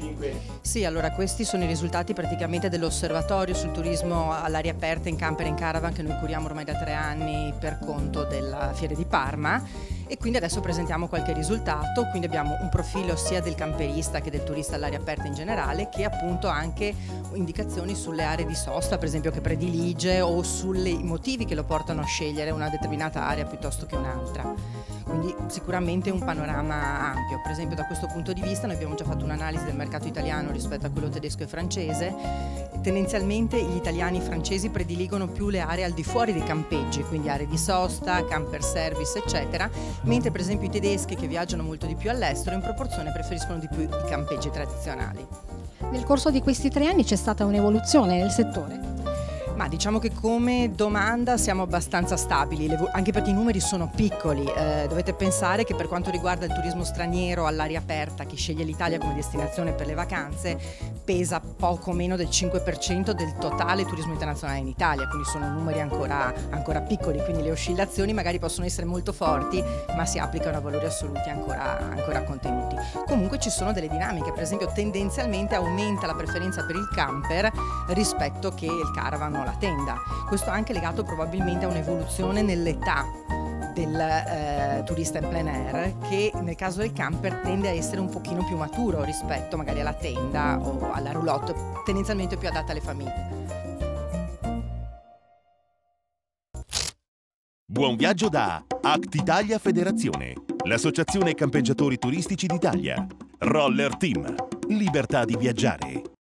Sì, 0.61 0.85
allora 0.85 1.11
questi 1.11 1.43
sono 1.43 1.63
i 1.63 1.67
risultati 1.67 2.13
praticamente 2.13 2.69
dell'osservatorio 2.69 3.55
sul 3.55 3.71
turismo 3.71 4.31
all'aria 4.31 4.71
aperta 4.71 5.09
in 5.09 5.15
camper 5.15 5.47
e 5.47 5.49
in 5.49 5.55
caravan 5.55 5.91
che 5.91 6.03
noi 6.03 6.19
curiamo 6.19 6.45
ormai 6.45 6.65
da 6.65 6.75
tre 6.75 6.93
anni 6.93 7.51
per 7.59 7.79
conto 7.83 8.25
della 8.25 8.71
Fiera 8.73 8.93
di 8.93 9.05
Parma 9.05 9.63
e 10.09 10.17
quindi 10.17 10.39
adesso 10.39 10.59
presentiamo 10.59 11.07
qualche 11.07 11.33
risultato, 11.33 12.07
quindi 12.07 12.25
abbiamo 12.25 12.57
un 12.59 12.69
profilo 12.69 13.15
sia 13.15 13.41
del 13.41 13.53
camperista 13.53 14.21
che 14.21 14.31
del 14.31 14.43
turista 14.43 14.75
all'aria 14.75 14.97
aperta 14.97 15.27
in 15.27 15.35
generale 15.35 15.87
che 15.89 16.03
appunto 16.03 16.47
anche 16.47 16.95
indicazioni 17.33 17.93
sulle 17.93 18.23
aree 18.23 18.47
di 18.47 18.55
sosta 18.55 18.97
per 18.97 19.07
esempio 19.07 19.29
che 19.29 19.39
predilige 19.39 20.19
o 20.21 20.41
sui 20.41 21.03
motivi 21.03 21.45
che 21.45 21.53
lo 21.53 21.63
portano 21.63 22.01
a 22.01 22.05
scegliere 22.05 22.49
una 22.49 22.69
determinata 22.69 23.27
area 23.27 23.45
piuttosto 23.45 23.85
che 23.85 23.95
un'altra. 23.95 24.51
Quindi 25.09 25.35
sicuramente 25.47 26.11
un 26.11 26.23
panorama 26.23 27.13
ampio, 27.15 27.41
per 27.41 27.51
esempio 27.51 27.75
da 27.75 27.85
questo 27.85 28.05
punto 28.05 28.31
di 28.31 28.41
vista 28.41 28.67
noi 28.67 28.75
abbiamo 28.75 28.93
già 28.93 29.05
fatto 29.05 29.25
un'analisi 29.25 29.65
del 29.65 29.75
mercato 29.75 30.07
italiano 30.07 30.51
rispetto 30.51 30.85
a 30.85 30.91
quello 30.91 31.09
tedesco 31.09 31.41
e 31.41 31.47
francese, 31.47 32.13
tendenzialmente 32.83 33.59
gli 33.59 33.75
italiani 33.75 34.19
e 34.19 34.21
i 34.21 34.23
francesi 34.23 34.69
prediligono 34.69 35.27
più 35.27 35.49
le 35.49 35.61
aree 35.61 35.83
al 35.83 35.93
di 35.93 36.03
fuori 36.03 36.31
dei 36.31 36.43
campeggi, 36.43 37.01
quindi 37.01 37.27
aree 37.27 37.47
di 37.47 37.57
sosta, 37.57 38.23
camper 38.23 38.61
service 38.61 39.17
eccetera, 39.17 39.67
mentre 40.03 40.29
per 40.29 40.41
esempio 40.41 40.67
i 40.67 40.71
tedeschi 40.71 41.15
che 41.15 41.25
viaggiano 41.25 41.63
molto 41.63 41.87
di 41.87 41.95
più 41.95 42.11
all'estero 42.11 42.55
in 42.55 42.61
proporzione 42.61 43.11
preferiscono 43.11 43.57
di 43.57 43.67
più 43.67 43.81
i 43.81 43.89
campeggi 44.07 44.51
tradizionali. 44.51 45.25
Nel 45.89 46.03
corso 46.03 46.29
di 46.29 46.39
questi 46.39 46.69
tre 46.69 46.85
anni 46.85 47.03
c'è 47.03 47.15
stata 47.15 47.45
un'evoluzione 47.45 48.15
nel 48.15 48.29
settore? 48.29 48.88
Ma 49.59 49.67
diciamo 49.67 49.99
che 49.99 50.13
come 50.13 50.71
domanda 50.73 51.35
siamo 51.35 51.63
abbastanza 51.63 52.15
stabili, 52.15 52.73
anche 52.93 53.11
perché 53.11 53.31
i 53.31 53.33
numeri 53.33 53.59
sono 53.59 53.91
piccoli. 53.93 54.45
Eh, 54.45 54.85
dovete 54.87 55.13
pensare 55.13 55.65
che 55.65 55.75
per 55.75 55.89
quanto 55.89 56.09
riguarda 56.09 56.45
il 56.45 56.53
turismo 56.53 56.85
straniero 56.85 57.45
all'aria 57.45 57.79
aperta, 57.79 58.25
che 58.25 58.37
sceglie 58.37 58.63
l'Italia 58.63 58.97
come 58.99 59.15
destinazione 59.15 59.73
per 59.73 59.85
le 59.85 59.95
vacanze, 59.95 60.57
pesa 61.03 61.41
poco 61.41 61.91
meno 61.91 62.15
del 62.15 62.27
5% 62.27 63.11
del 63.11 63.35
totale 63.37 63.83
turismo 63.83 64.13
internazionale 64.13 64.59
in 64.59 64.67
Italia, 64.67 65.09
quindi 65.09 65.27
sono 65.27 65.49
numeri 65.49 65.81
ancora, 65.81 66.33
ancora 66.51 66.79
piccoli, 66.79 67.21
quindi 67.21 67.43
le 67.43 67.51
oscillazioni 67.51 68.13
magari 68.13 68.39
possono 68.39 68.65
essere 68.65 68.85
molto 68.85 69.11
forti, 69.11 69.61
ma 69.93 70.05
si 70.05 70.19
applicano 70.19 70.55
a 70.55 70.61
valori 70.61 70.85
assoluti 70.85 71.27
ancora, 71.27 71.79
ancora 71.79 72.23
contenuti. 72.23 72.77
Comunque 73.05 73.39
ci 73.39 73.49
sono 73.49 73.73
delle 73.73 73.89
dinamiche, 73.89 74.31
per 74.31 74.43
esempio 74.43 74.71
tendenzialmente 74.73 75.55
aumenta 75.55 76.07
la 76.07 76.15
preferenza 76.15 76.65
per 76.65 76.77
il 76.77 76.87
camper 76.93 77.51
rispetto 77.87 78.53
che 78.53 78.67
il 78.67 78.91
caravan 78.95 79.35
o 79.35 79.47
la 79.49 79.57
tenda. 79.57 79.97
Questo 80.27 80.49
anche 80.49 80.73
legato 80.73 81.03
probabilmente 81.03 81.65
a 81.65 81.67
un'evoluzione 81.69 82.41
nell'età 82.41 83.05
del 83.73 83.99
eh, 83.99 84.83
turista 84.85 85.19
in 85.19 85.27
plein 85.29 85.47
air 85.47 85.97
che 86.09 86.31
nel 86.41 86.55
caso 86.55 86.79
del 86.79 86.91
camper 86.91 87.41
tende 87.43 87.69
a 87.69 87.71
essere 87.71 88.01
un 88.01 88.09
pochino 88.09 88.43
più 88.45 88.57
maturo 88.57 89.03
rispetto 89.03 89.57
magari 89.57 89.79
alla 89.79 89.93
tenda 89.93 90.59
o 90.59 90.91
alla 90.91 91.11
roulotte, 91.11 91.53
tendenzialmente 91.85 92.35
più 92.37 92.47
adatta 92.47 92.71
alle 92.71 92.81
famiglie. 92.81 93.37
Buon 97.71 97.95
viaggio 97.95 98.29
da 98.29 98.63
Act 98.81 99.13
Italia 99.13 99.59
Federazione, 99.59 100.33
l'associazione 100.65 101.35
campeggiatori 101.35 101.97
turistici 101.97 102.47
d'Italia. 102.47 103.05
Roller 103.37 103.95
Team, 103.95 104.35
libertà 104.67 105.23
di 105.23 105.37
viaggiare. 105.37 106.18